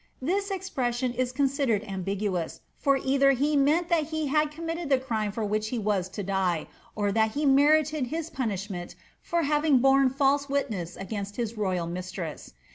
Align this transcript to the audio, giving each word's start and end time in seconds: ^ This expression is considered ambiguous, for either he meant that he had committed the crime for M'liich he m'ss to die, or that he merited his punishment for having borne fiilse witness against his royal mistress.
^ 0.01 0.03
This 0.19 0.49
expression 0.49 1.13
is 1.13 1.31
considered 1.31 1.83
ambiguous, 1.83 2.61
for 2.75 2.97
either 2.97 3.33
he 3.33 3.55
meant 3.55 3.87
that 3.89 4.05
he 4.05 4.25
had 4.25 4.49
committed 4.49 4.89
the 4.89 4.97
crime 4.97 5.31
for 5.31 5.45
M'liich 5.47 5.67
he 5.69 5.77
m'ss 5.77 6.09
to 6.13 6.23
die, 6.23 6.65
or 6.95 7.11
that 7.11 7.33
he 7.33 7.45
merited 7.45 8.07
his 8.07 8.31
punishment 8.31 8.95
for 9.21 9.43
having 9.43 9.77
borne 9.77 10.09
fiilse 10.09 10.49
witness 10.49 10.95
against 10.97 11.35
his 11.35 11.55
royal 11.55 11.85
mistress. 11.85 12.55